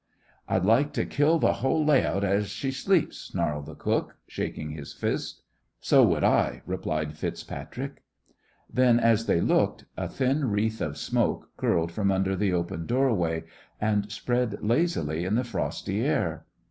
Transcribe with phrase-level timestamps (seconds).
[0.47, 4.71] "I'd like t' kill th' whole lay out as she sleeps," snarled the cook, shaking
[4.71, 5.43] his fist.
[5.79, 8.01] "So would I," replied FitzPatrick.
[8.67, 13.43] Then as they looked, a thin wreath of smoke curled from under the open doorway
[13.79, 16.47] and spread lazily in the frosty air.